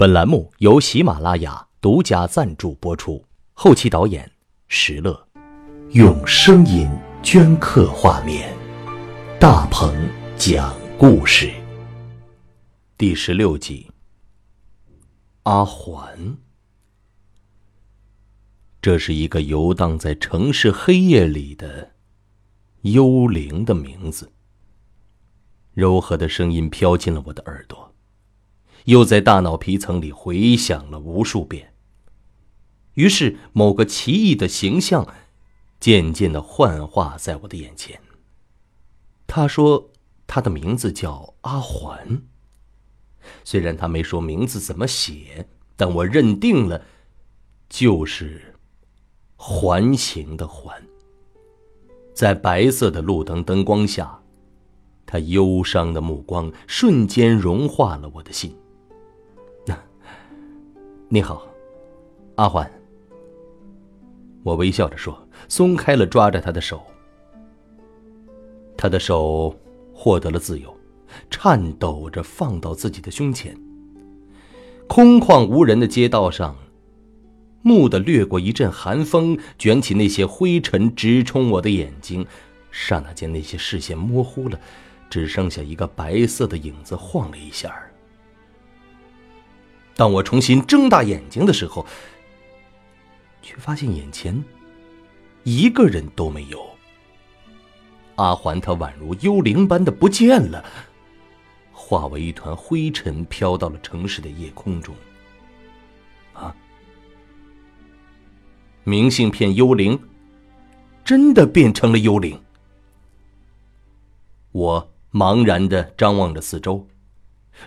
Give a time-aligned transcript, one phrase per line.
[0.00, 4.30] 本栏目由喜马拉雅独家赞助播出，后期导演
[4.68, 5.26] 石乐，
[5.90, 6.88] 用声音
[7.20, 8.56] 镌刻画面，
[9.40, 9.92] 大鹏
[10.36, 11.50] 讲故事。
[12.96, 13.90] 第十六集，
[15.42, 16.38] 阿环，
[18.80, 21.94] 这是一个游荡在城市黑夜里的
[22.82, 24.30] 幽灵的名字。
[25.74, 27.92] 柔和的声音飘进了我的耳朵。
[28.88, 31.74] 又在大脑皮层里回响了无数遍。
[32.94, 35.06] 于是，某个奇异的形象
[35.78, 38.00] 渐渐的幻化在我的眼前。
[39.26, 39.90] 他说
[40.26, 42.22] ：“他的名字叫阿环。”
[43.44, 45.46] 虽然他没说名字怎么写，
[45.76, 46.82] 但我认定了，
[47.68, 48.54] 就是
[49.36, 50.82] “环形”的“环”。
[52.16, 54.18] 在白色的路灯灯光下，
[55.04, 58.56] 他忧伤的目光瞬间融化了我的心。
[61.10, 61.42] 你好，
[62.34, 62.70] 阿环。
[64.42, 66.82] 我微笑着说，松开了抓着他的手。
[68.76, 69.58] 他的手
[69.94, 70.76] 获得了自由，
[71.30, 73.58] 颤抖着放到自己的胸前。
[74.86, 76.54] 空旷无人的街道上，
[77.62, 82.26] 蓦地掠过一阵寒风，卷起那些灰尘，直冲我的眼睛。
[82.70, 84.60] 刹那间，那些视线模糊了，
[85.08, 87.74] 只剩下一个白色的影子晃了一下。
[89.98, 91.84] 当我重新睁大眼睛的时候，
[93.42, 94.44] 却发现眼前
[95.42, 96.64] 一个人都没有。
[98.14, 100.64] 阿环，他宛如幽灵般的不见了，
[101.72, 104.94] 化为一团灰尘，飘到了城市的夜空中。
[106.32, 106.54] 啊！
[108.84, 110.00] 明信片幽灵
[111.04, 112.40] 真的变成了幽灵。
[114.52, 116.86] 我茫然的张望着四周，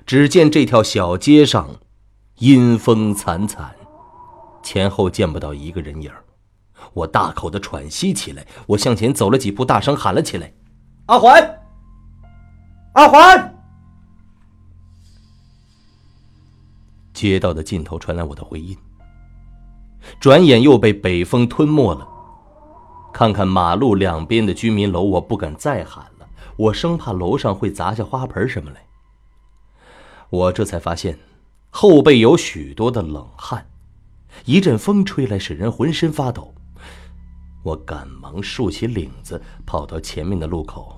[0.06, 1.82] 只见这条小街上。
[2.42, 3.76] 阴风惨惨，
[4.64, 6.12] 前后见不到一个人影
[6.92, 10.52] 我大口的喘息起来，我向前走了几步，大声喊了起来
[11.06, 11.62] ：“阿环，
[12.94, 13.56] 阿环！”
[17.14, 18.76] 街道的尽头传来我的回音，
[20.20, 22.08] 转眼又被北风吞没了。
[23.14, 28.84] 看看马路两边的居民楼，我不敢再喊了，我生怕楼上会砸下花盆什么来。
[30.32, 31.20] 我这才发现。
[31.72, 33.66] 后背有许多的冷汗，
[34.46, 36.54] 一阵风吹来，使人浑身发抖。
[37.64, 40.98] 我赶忙竖起领子，跑到前面的路口。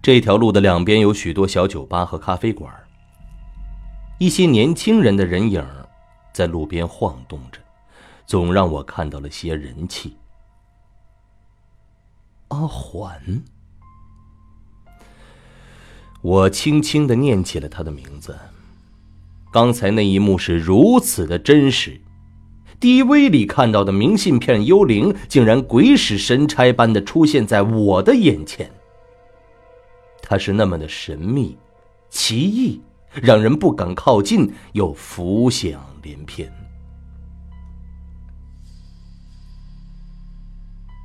[0.00, 2.72] 这条路的两边有许多小酒吧和咖啡馆，
[4.18, 5.64] 一些年轻人的人影
[6.32, 7.60] 在路边晃动着，
[8.26, 10.16] 总让我看到了些人气。
[12.48, 13.44] 阿环。
[16.22, 18.38] 我轻轻的念起了他的名字。
[19.52, 22.00] 刚才那一幕是如此的真实
[22.80, 28.70] ，DV 里看到的明信片幽灵，竟然鬼使神差般的出现在我的眼前。
[30.22, 31.58] 他是那么的神秘、
[32.08, 32.80] 奇异，
[33.20, 36.50] 让人不敢靠近，又浮想联翩。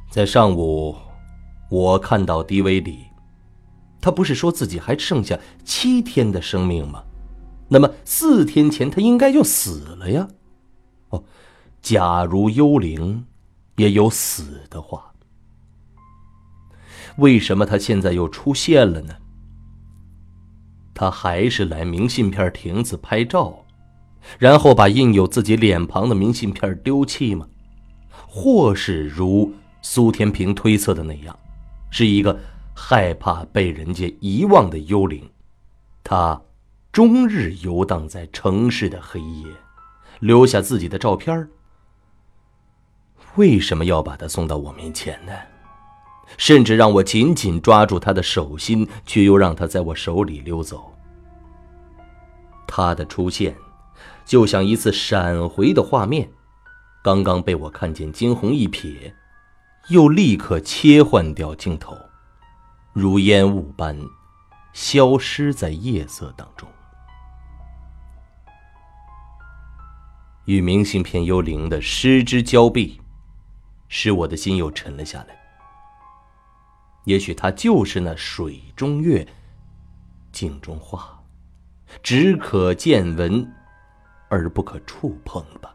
[0.10, 0.96] 在上午，
[1.70, 3.07] 我看到 DV 里。
[4.08, 7.04] 他不是说自己还剩下七天的生命吗？
[7.68, 10.26] 那么四天前他应该就死了呀。
[11.10, 11.22] 哦，
[11.82, 13.26] 假如幽灵
[13.76, 15.12] 也有死的话，
[17.18, 19.14] 为什么他现在又出现了呢？
[20.94, 23.66] 他还是来明信片亭子拍照，
[24.40, 27.46] 然后把印有自己脸庞的明信片丢弃吗？
[28.10, 29.52] 或是如
[29.82, 31.38] 苏天平推测的那样，
[31.92, 32.40] 是一个？
[32.80, 35.28] 害怕被人家遗忘的幽灵，
[36.04, 36.40] 他
[36.92, 39.48] 终日游荡在城市的黑夜，
[40.20, 41.50] 留下自己的照片
[43.36, 45.34] 为什么要把他送到我面前呢？
[46.38, 50.94] 甚至让我紧紧抓住他的手心，却又让他在我手里溜走。
[52.68, 53.56] 他的出现，
[54.24, 56.30] 就像一次闪回的画面，
[57.04, 59.14] 刚刚被我看见，惊鸿一瞥，
[59.90, 61.98] 又立刻切换掉镜头。
[63.00, 63.96] 如烟雾般
[64.74, 66.68] 消失在夜色当中，
[70.46, 73.00] 与明信片幽灵的失之交臂，
[73.88, 75.40] 使我的心又沉了下来。
[77.04, 79.28] 也许他就是那水中月，
[80.32, 81.24] 镜中花，
[82.02, 83.48] 只可见闻，
[84.28, 85.72] 而不可触碰吧。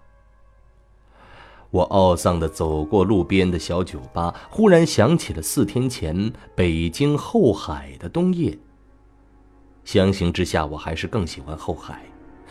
[1.72, 8.56] 我懊丧的走过路边的小酒吧，忽然想起了四天前北京后海的冬夜。
[9.82, 12.04] 相形之下，我还是更喜欢后海，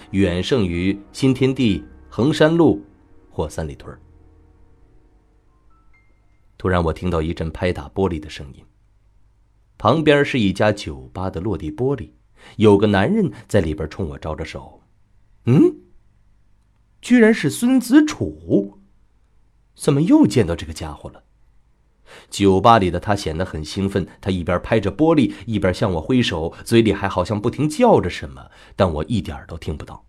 [0.09, 2.83] 远胜于新天地、衡山路
[3.29, 3.95] 或三里屯。
[6.57, 8.65] 突然，我听到一阵拍打玻璃的声音。
[9.77, 12.09] 旁边是一家酒吧的落地玻璃，
[12.57, 14.81] 有个男人在里边冲我招着手。
[15.45, 15.75] 嗯，
[17.01, 18.79] 居然是孙子楚，
[19.75, 21.23] 怎么又见到这个家伙了？
[22.29, 30.05] 酒吧里的他显得很兴奋，他一边拍着玻璃，一边向我挥手，嘴里还好像不停叫着什么，但我一点都听不到。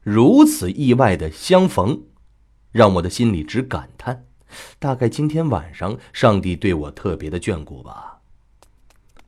[0.00, 2.02] 如此意外的相逢，
[2.70, 4.26] 让我的心里直感叹。
[4.78, 8.20] 大概今天晚上，上帝对我特别的眷顾吧。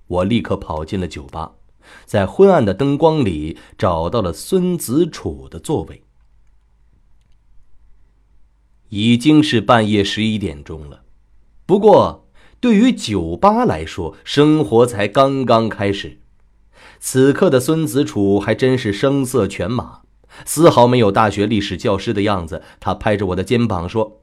[0.06, 1.54] 我立刻跑进了酒吧，
[2.04, 6.03] 在昏暗的灯光里找到了孙子楚的座位。
[8.94, 11.02] 已经是半夜十一点钟了，
[11.66, 12.28] 不过
[12.60, 16.20] 对于酒吧来说，生活才刚刚开始。
[17.00, 20.02] 此刻的孙子楚还真是声色犬马，
[20.44, 22.62] 丝毫没有大学历史教师的样子。
[22.78, 24.20] 他拍着我的肩膀说。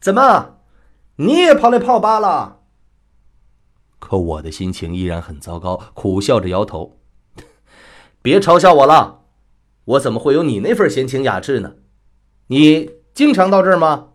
[0.00, 0.56] 怎么，
[1.14, 2.62] 你也跑来泡吧了？
[4.00, 6.98] 可我的心情依然很糟糕，苦笑着摇头。
[8.22, 9.20] 别嘲笑我了，
[9.84, 11.74] 我怎么会有你那份闲情雅致呢？
[12.48, 14.08] 你经常到这儿吗？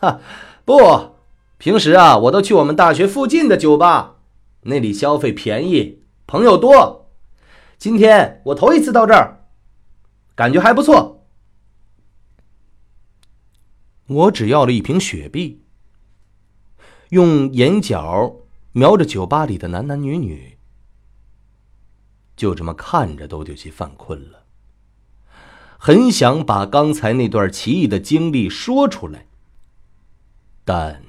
[0.00, 0.20] 哈，
[0.64, 1.16] 不，
[1.58, 4.16] 平时啊，我都去我们大学附近的酒吧，
[4.62, 7.10] 那里消费便宜，朋友多。
[7.78, 9.44] 今天我头一次到这儿，
[10.34, 11.26] 感觉还不错。
[14.06, 15.64] 我只要了一瓶雪碧，
[17.10, 18.36] 用眼角
[18.72, 20.56] 瞄着酒吧里的男男女女，
[22.36, 24.35] 就这么看着都有些犯困了。
[25.86, 29.28] 很想把刚才那段奇异的经历说出来，
[30.64, 31.04] 但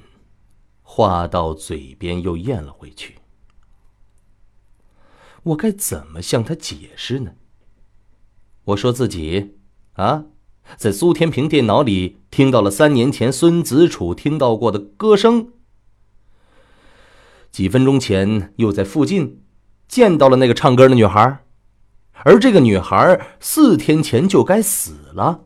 [0.82, 3.16] 话到嘴边又咽了回去。
[5.42, 7.32] 我该怎么向他解释呢？
[8.66, 9.56] 我说自己，
[9.94, 10.26] 啊。
[10.76, 15.48] 在苏天平电脑里听到了三年前孙子楚听到过的歌声，
[17.50, 19.42] 几分钟前又在附近
[19.88, 21.44] 见到了那个唱歌的女孩，
[22.24, 25.44] 而这个女孩四天前就该死了。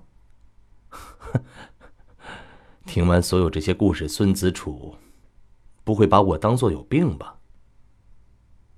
[2.86, 4.96] 听完所有这些故事，孙子楚
[5.84, 7.36] 不会把我当做有病吧？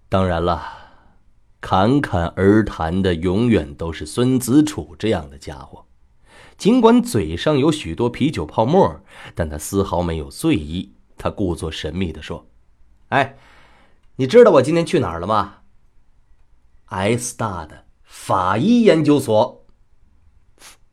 [0.08, 0.62] 当然了，
[1.60, 5.86] 侃侃而谈的永远都是孙子楚这样的家伙。
[6.56, 9.00] 尽管嘴上有许多啤酒泡沫，
[9.34, 10.94] 但他丝毫没有醉意。
[11.16, 12.46] 他故作神秘的说
[13.10, 13.36] ：“哎，
[14.16, 15.62] 你知道我今天去哪儿了吗
[16.86, 17.83] ？S 大的
[18.16, 19.66] 法医研究所。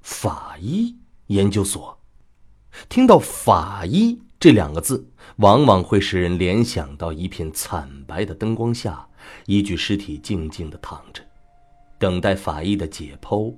[0.01, 0.97] 法医
[1.27, 1.97] 研究所，
[2.89, 5.07] 听到‘法医’这两个字，
[5.37, 9.07] 往往会使人联想到一片惨白的灯光下，
[9.45, 11.23] 一具尸体静静的躺着，
[11.99, 13.53] 等待法医的解剖。”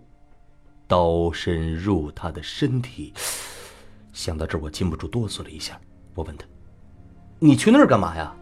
[0.86, 3.14] 刀深入他的身体，
[4.12, 5.80] 想到这儿，我禁不住哆嗦了一下。
[6.14, 6.46] 我问他
[7.40, 8.36] ：“你去那儿干嘛呀？”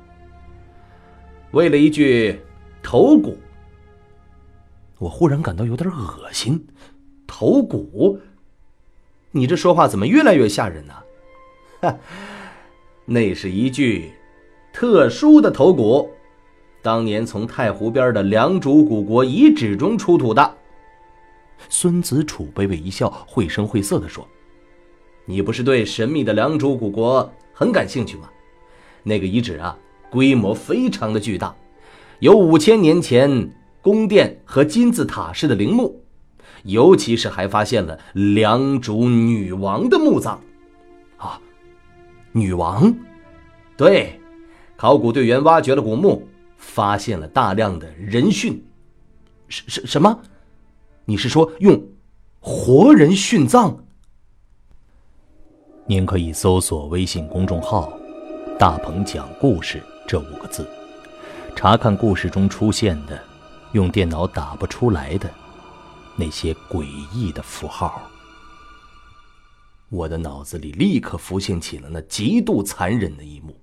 [1.54, 2.42] 为了一具
[2.82, 3.38] 头骨。
[5.01, 6.68] 我忽然感到有点恶心。
[7.25, 8.19] 头骨？
[9.31, 10.94] 你这说话怎么越来越吓人呢？
[13.06, 14.12] 那是一具
[14.71, 16.07] 特殊的头骨，
[16.83, 20.58] 当年从太湖边的良渚古国遗址中出土的。
[21.67, 24.27] 孙子楚微微一笑，绘声绘色地说
[25.25, 28.29] ：“你不是对神秘的良渚古国很感兴趣吗？
[29.01, 29.75] 那个遗址啊，
[30.12, 31.55] 规模非常的巨大，
[32.20, 33.50] 有五千年前
[33.82, 36.04] 宫殿和金字塔式的陵墓，
[36.64, 40.40] 尤其是还发现了良渚女王的墓葬。
[41.18, 41.40] 啊，
[42.32, 42.94] 女王？
[43.76, 44.20] 对，
[44.78, 48.60] 考古队员挖掘了古墓，发现了大量的人殉。
[49.48, 50.20] 什什什么？”
[51.06, 51.84] 你是说用
[52.40, 53.76] 活人殉葬？
[55.88, 57.92] 您可以搜索微信公众号
[58.58, 60.66] “大鹏讲故事”这五个字，
[61.56, 63.22] 查看故事中出现的
[63.74, 65.30] 用电脑打不出来的
[66.16, 68.10] 那些诡异的符号。
[69.90, 73.60] 我的脑子里立刻浮现起了那极度残忍的一幕。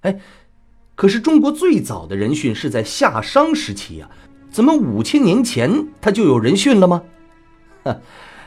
[0.00, 0.18] 哎，
[0.94, 4.10] 可是中国最早的人殉是在夏商时期呀。
[4.50, 7.02] 怎么五千年前他就有人殉了吗？
[7.84, 8.00] 哈，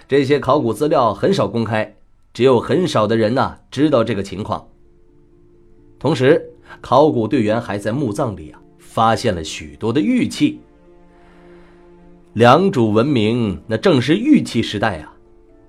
[0.08, 1.96] 这些考古资料很少公开，
[2.34, 4.68] 只有很少的人呐知道这个情况。
[5.98, 6.44] 同时，
[6.82, 10.60] 考古队员还在墓葬里啊发现了许多的玉器。
[12.34, 15.13] 良渚文明那正是玉器时代啊，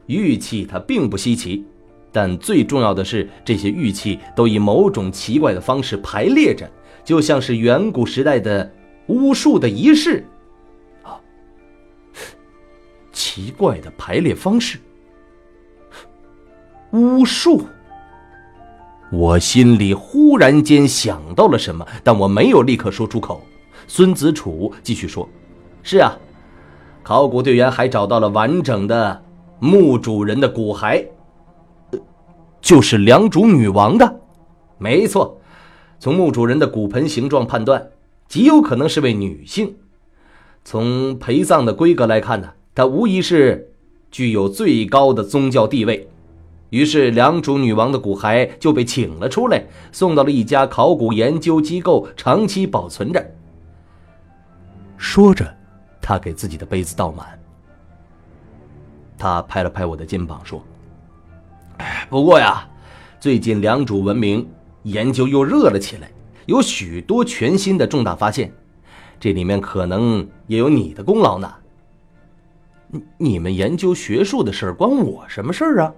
[0.07, 1.65] 玉器它并不稀奇，
[2.11, 6.71] 但最重要的是这些玉器都以某种奇怪的方式排列着。
[7.05, 8.73] 就像是远古时代的
[9.09, 10.25] 巫术的仪式。
[11.03, 11.21] 啊，
[13.13, 14.79] 奇怪的排列方式，
[16.93, 17.67] 巫术。
[19.13, 23.45] 我心里忽然间想到了什么，但我没有立刻说出口。
[23.87, 25.29] 孙子楚继续说
[25.85, 26.17] ：“是啊，
[27.05, 29.23] 考古队员还找到了完整的
[29.61, 31.07] 墓主人的骨骸，
[32.63, 34.21] 就是良渚女王的。
[34.79, 35.39] 没错，
[36.01, 37.91] 从墓主人的骨盆形状判断，
[38.27, 39.77] 极有可能是位女性。
[40.65, 43.71] 从陪葬的规格来看呢，她无疑是
[44.11, 46.09] 具有最高的宗教地位。”
[46.71, 53.25] 于是，良渚女王的骨骸就被请了出来，送到了一家考古研究机构长期保存着。
[54.97, 55.55] 说着，
[56.07, 57.27] 他给自己的杯子倒满。
[59.17, 60.63] 他拍了拍我的肩膀，说
[62.11, 62.69] ：“不过呀，
[63.19, 64.47] 最近良渚文明
[64.83, 66.11] 研究又热了起来，
[66.45, 68.53] 有许多全新的重大发现，
[69.19, 71.51] 这里面可能也有你的功劳呢。
[73.17, 75.95] 你们研究学术的事儿，关我什么事儿啊？”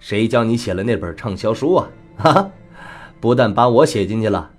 [0.00, 1.88] 谁叫你写了那本畅销书啊？
[2.16, 2.50] 哈哈，
[3.20, 4.50] 不但把我写进去了，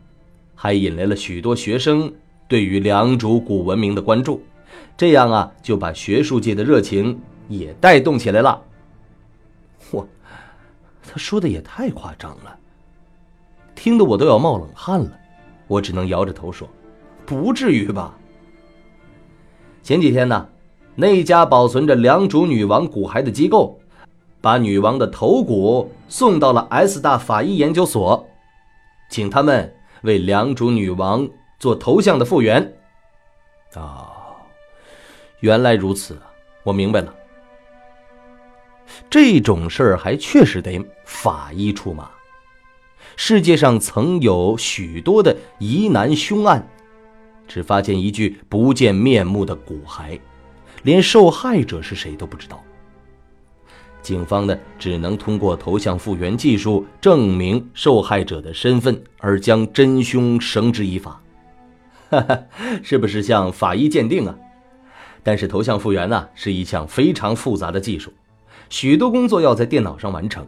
[0.54, 2.13] 还引来了许多学生
[2.48, 4.42] 对于良渚古文明的关注，
[4.96, 8.62] 这样啊，就把学术界的热情也带动起来了。
[9.92, 10.06] 嚯，
[11.04, 12.58] 他说的也太夸张了，
[13.75, 15.12] 听得我都要冒冷汗了。
[15.68, 16.68] 我只能摇着头说
[17.25, 18.18] ：“不至于吧？”
[19.84, 20.48] 前几天呢，
[20.96, 23.80] 那家保存着良渚女王骨骸的机构。
[24.39, 28.25] 把女王的头骨送到了 S 大法医研究所，
[29.10, 29.74] 请他们
[30.04, 31.27] 为良渚女王
[31.60, 32.74] 做头像的复原。
[33.76, 34.36] 哦，
[35.40, 36.18] 原来如此，
[36.64, 37.14] 我明白了。
[39.10, 42.10] 这种事儿还确实得法医出马。
[43.16, 46.68] 世界上曾有许多的疑难凶案，
[47.48, 50.20] 只发现一具不见面目的骨骸，
[50.84, 52.64] 连受害者是谁都不知道。
[54.02, 61.22] 警方呢，只能通过头像复原技术证明受害者的身份，而将真凶绳之以法。
[62.10, 62.40] 哈哈，
[62.84, 64.36] 是不是像法医鉴定啊？
[65.24, 68.14] 但是头像复原呢，是一项非常复杂的技术，
[68.70, 70.48] 许多工作要在电脑上完成，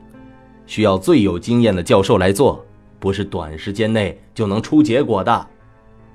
[0.65, 2.65] 需要最有经验的教授来做，
[2.97, 5.47] 不是短时间内就能出结果的。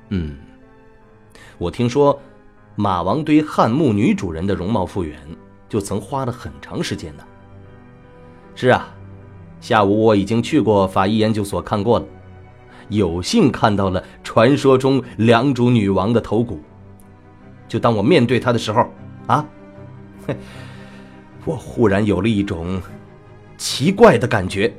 [0.08, 0.36] 嗯，
[1.58, 2.18] 我听说，
[2.74, 5.18] 马王堆汉墓女主人的容貌复原，
[5.68, 7.24] 就曾花了很长时间呢。
[8.54, 8.88] 是啊，
[9.60, 12.06] 下午我已经去过法医研究所看过了，
[12.88, 16.60] 有幸看到了传说中良渚女王的头骨。
[17.68, 18.88] 就当我面对她的时候，
[19.26, 19.44] 啊，
[21.44, 22.80] 我忽然有了一种
[23.56, 24.72] 奇怪的感觉。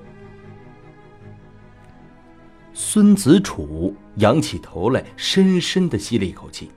[2.74, 6.69] 孙子楚仰起头来，深深的吸了一口气，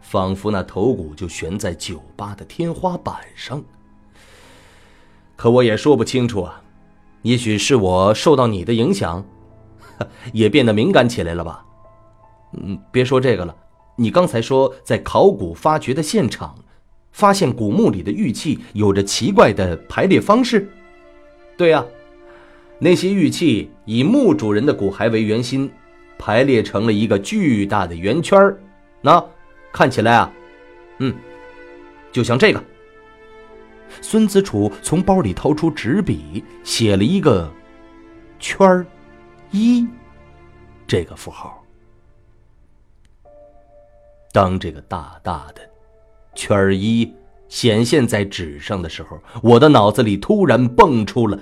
[0.00, 3.62] 仿佛那头骨就悬在酒吧的天花板上。
[5.36, 6.62] 可我也说不清楚啊，
[7.22, 9.24] 也许是我受到你的影响，
[10.32, 11.64] 也变得敏感起来了吧？
[12.56, 13.54] 嗯，别说这个了，
[13.96, 16.54] 你刚才说在考古发掘的现场，
[17.12, 20.68] 发现古墓里的玉器有着奇怪的排列方式。
[21.56, 21.84] 对呀，
[22.78, 25.70] 那些玉器以墓主人的骨骸为圆心，
[26.18, 28.60] 排列成了一个巨大的圆圈儿。
[29.00, 29.24] 那
[29.72, 30.32] 看起来啊，
[30.98, 31.14] 嗯，
[32.12, 32.62] 就像这个。
[34.00, 37.48] 孙子楚从包里掏出纸笔，写了一个
[38.40, 38.86] “圈儿
[39.54, 39.86] 一”
[40.84, 41.62] 这个符号。
[44.32, 45.62] 当这个大大的
[46.34, 47.14] “圈一”
[47.48, 51.38] 显现在纸上的时候，我的脑子里突然蹦出了：“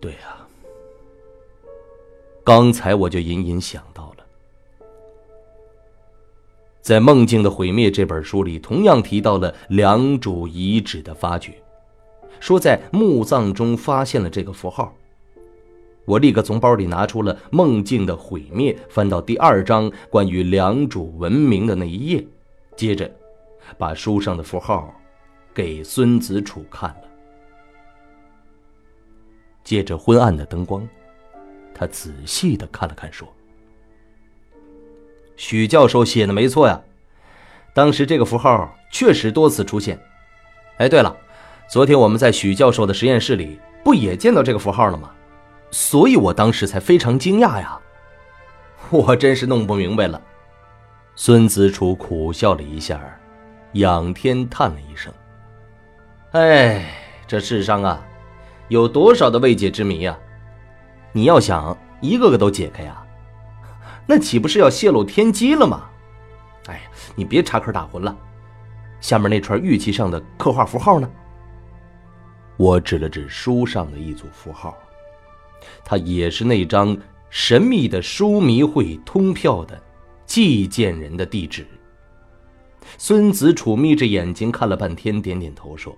[0.00, 0.36] 对呀，
[2.42, 4.26] 刚才我就隐隐想到了。”
[6.82, 11.62] 在《梦境的毁灭》这本书里，同样提到了良渚遗址的发掘，
[12.40, 14.92] 说在墓葬中发现了这个符号。
[16.04, 22.26] 我立刻从包里拿出了《梦境的毁灭》，翻到第二章关于良渚文明的那一页，
[22.76, 23.10] 接着
[23.78, 24.92] 把书上的符号
[25.54, 27.02] 给孙子楚看了。
[29.62, 30.86] 借着昏暗的灯光，
[31.72, 33.28] 他仔细的看了看，说。
[35.36, 36.82] 许教授写的没错呀，
[37.72, 39.98] 当时这个符号确实多次出现。
[40.78, 41.16] 哎，对了，
[41.70, 45.12] 昨天我们在许教授的实验室里不也见到这个符号了吗？
[45.72, 47.76] 所以我当时才非常惊讶呀。
[48.90, 50.20] 我真是弄不明白了。
[51.16, 53.00] 孙子楚苦笑了一下，
[53.72, 55.12] 仰天叹了一声
[56.32, 56.84] ：“哎，
[57.26, 58.02] 这世上啊，
[58.68, 60.16] 有多少的未解之谜呀？
[61.12, 63.02] 你要想一个个都解开呀？
[64.06, 65.84] 那岂不是要泄露天机了吗？
[66.68, 66.82] 哎，
[67.14, 68.14] 你别插科打诨了。
[69.00, 71.10] 下面那串玉器上的刻画符号呢？
[72.56, 74.76] 我指了指书上的一组符号，
[75.84, 76.96] 他也是那张
[77.30, 79.80] 神秘的书迷会通票的
[80.26, 81.66] 寄件人的地址。
[82.98, 85.96] 孙子楚眯着眼睛看了半天，点点头说：“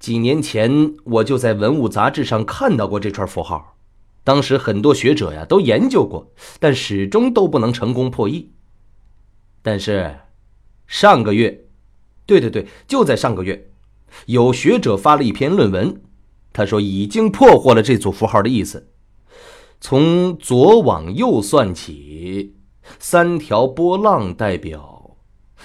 [0.00, 3.76] 几年前我就在文物杂志上看到过这串符号，
[4.24, 8.50] 当时很多学者呀都研究过，但始终都不能成功破译。
[9.62, 10.18] 但是
[10.86, 11.66] 上个月，
[12.24, 13.70] 对对对，就在上个月，
[14.26, 16.00] 有学者发了一篇论文，
[16.52, 18.90] 他说已经破获了这组符号的意思，
[19.80, 22.54] 从左往右算起。”
[22.98, 25.18] 三条波浪代表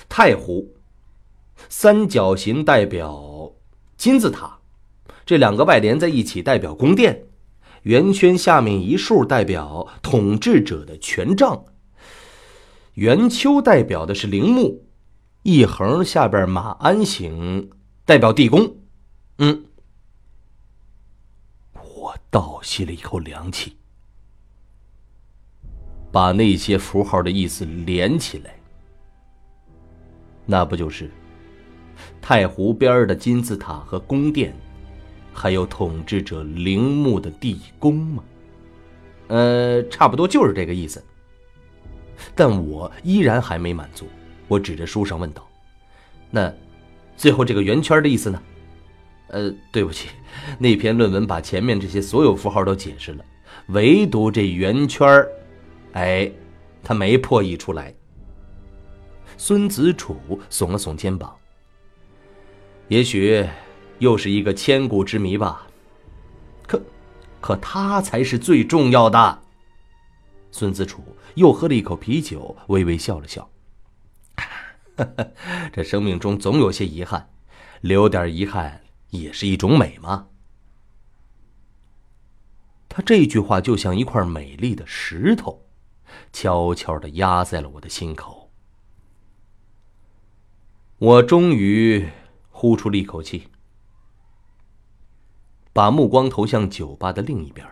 [0.09, 0.73] 太湖，
[1.69, 3.53] 三角形代表
[3.95, 4.59] 金字塔，
[5.25, 7.27] 这两个外连在一起代表宫殿，
[7.83, 11.63] 圆圈下面一竖代表统治者的权杖，
[12.95, 14.83] 圆丘代表的是陵墓，
[15.43, 17.69] 一横下边马鞍形
[18.03, 18.75] 代表地宫。
[19.37, 19.63] 嗯，
[22.33, 23.77] 倒吸了一口凉气。
[26.11, 28.55] 把那些符号的意思连起来，
[30.43, 31.11] 那不就是
[32.19, 34.51] 太湖边的金字塔和宫殿，
[35.31, 38.23] 还有统治者陵墓的地宫吗？
[39.27, 41.03] 呃，差不多就是这个意思。
[42.33, 44.07] 但我依然还没满足，
[44.47, 45.47] 我指着书上问道
[46.31, 46.51] ：“那
[47.15, 48.41] 最后这个圆圈的意思呢？”
[49.33, 50.09] 呃，对不起，
[50.59, 53.25] 那篇论文把前面这些所有符号都解释了，
[53.69, 55.27] 唯独这圆圈儿。
[55.93, 56.31] 哎，
[56.83, 57.91] 他没破译出来。
[59.35, 60.15] 孙子楚
[60.51, 61.35] 耸了耸肩膀。
[62.89, 63.43] 也许
[63.97, 65.65] 又是一个千古之谜吧。
[66.67, 66.79] 可，
[67.41, 69.41] 可他才是最重要的。
[70.51, 73.49] 孙子楚又喝了一口啤酒，微微笑了笑。
[75.73, 77.27] 这生命中总有些遗憾，
[77.81, 78.79] 留点遗憾
[79.13, 80.27] 也是一种美吗？
[82.89, 85.61] 他这句话就像一块美丽的石头。
[86.31, 88.51] 悄悄的压在了我的心口，
[90.99, 92.07] 我终于
[92.51, 93.47] 呼出了一口气，
[95.71, 97.67] 把目光投向酒吧的另一边。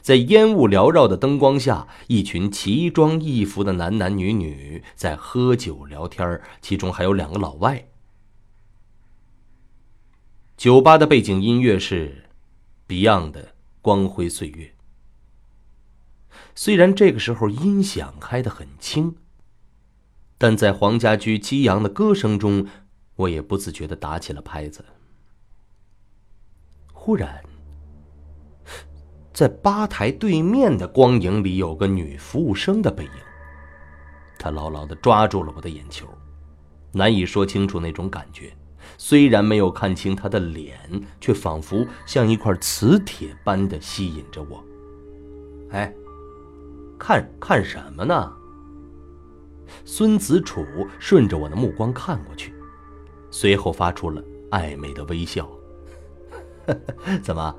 [0.00, 7.88] 在烟雾缭绕的灯光下，一群奇装异服的男男女女在喝酒聊天，其中还有两个老外。
[10.64, 12.24] 酒吧的背景音乐是
[12.88, 13.42] Beyond 的
[13.82, 14.64] 《光辉岁月》。
[16.54, 19.14] 虽然这个时候音响开得很轻，
[20.38, 22.66] 但在黄家驹激昂的歌声中，
[23.16, 24.82] 我也不自觉的打起了拍子。
[26.94, 27.44] 忽然，
[29.34, 33.10] 在吧台对面的光影里，有个女服务生的背影，
[34.38, 36.08] 她牢牢的抓住了我的眼球，
[36.90, 38.50] 难以说清楚那种感觉。
[38.96, 40.78] 虽然没有看清她的脸，
[41.20, 44.64] 却仿佛像一块磁铁般的吸引着我。
[45.70, 45.92] 哎。
[46.96, 48.32] 看看什么呢？
[49.84, 50.64] 孙子楚
[50.98, 52.54] 顺着我的目光看过去，
[53.30, 55.46] 随后发出了暧昧的微笑。
[57.20, 57.54] 怎么，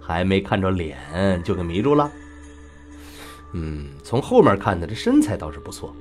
[0.00, 2.10] 还没看着脸就给迷住了？
[3.52, 5.94] 嗯，从后面看的这身材倒是不错，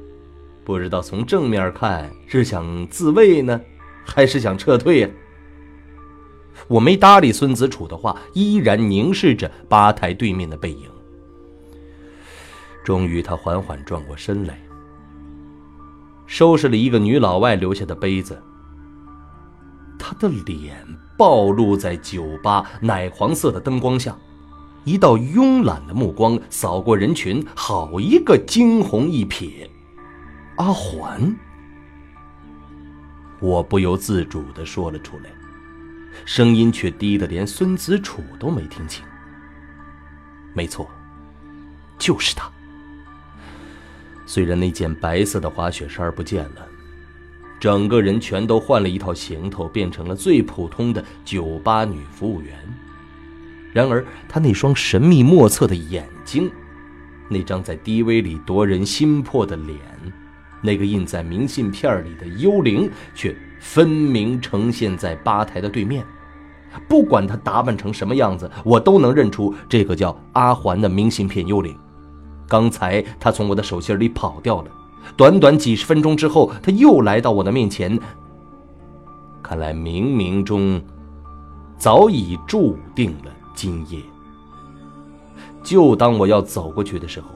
[0.63, 3.59] 不知道从正面看是想自慰呢，
[4.05, 5.09] 还是想撤退呀？
[6.67, 10.89] 我没搭理孙子楚的话，依然凝视着吧台对面的背影。
[12.83, 14.61] 终于，他缓缓转过身来，
[16.27, 18.41] 收拾了一个女老外留下的杯子。
[19.97, 20.77] 他的脸
[21.17, 24.15] 暴露在酒吧奶黄色的灯光下，
[24.83, 29.67] 一道慵懒的目光扫过人群，好一个惊鸿一瞥。
[30.57, 31.35] 阿环，
[33.39, 35.29] 我不由自主的说了出来，
[36.25, 39.03] 声音却低得连孙子楚都没听清。
[40.53, 40.89] 没错，
[41.97, 42.49] 就是他。
[44.25, 46.67] 虽然那件白色的滑雪衫不见了，
[47.59, 52.57] 整个人全都换了一套行头，变成了最普通的酒吧女服务员。
[53.73, 56.49] 然而，他那双神秘莫测的眼睛，
[57.27, 59.77] 那张在 DV 里夺人心魄的脸，
[60.65, 66.03] 那个印在明信片里的幽灵，却分明呈现在吧台的对面。
[66.89, 71.73] 不管她打扮成什么样子，我都能认出这个叫阿环的明信片幽灵。
[72.47, 74.71] 刚才他从我的手心里跑掉了，
[75.15, 77.97] 短短几十分钟之后，他又来到我的面前。
[79.41, 80.81] 看来冥冥中
[81.77, 83.99] 早已注定了今夜
[85.63, 87.27] 就当我要走过去的时候，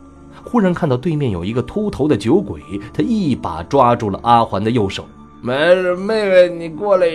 [0.46, 2.62] 忽然看到对面有一个秃头的酒鬼，
[2.94, 5.08] 他一把抓住了阿环的右手。
[5.42, 7.08] 没事妹妹，你过来！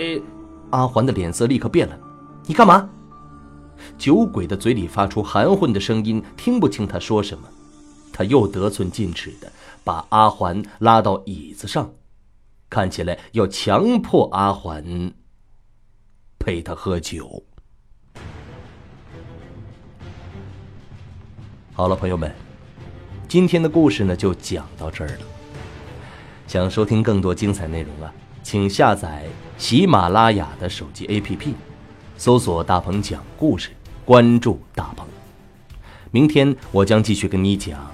[0.71, 1.97] 阿环的脸色立刻变了，
[2.45, 2.89] 你干嘛？
[3.97, 7.47] 酒鬼的嘴里发出含混的声音，听不清他说什么。
[8.11, 9.51] 他又得寸进尺的
[9.83, 11.93] 把阿环拉到椅子上，
[12.69, 15.11] 看起来要强迫阿环
[16.39, 17.43] 陪他喝酒。
[21.73, 22.33] 好了，朋友们，
[23.35, 25.19] 今天的故事呢就讲到这儿了。
[26.47, 28.09] 想收听更多精彩内容啊，
[28.41, 29.25] 请下载
[29.57, 31.53] 喜马拉雅的手机 APP，
[32.17, 33.71] 搜索“大鹏讲故事”，
[34.05, 35.05] 关注大鹏。
[36.11, 37.91] 明天我将继续跟你讲。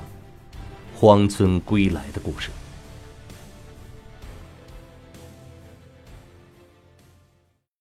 [0.96, 2.52] 荒村归来的故事。